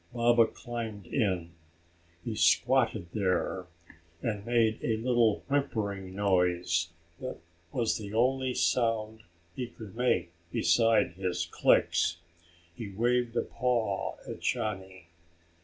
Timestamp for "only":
8.11-8.55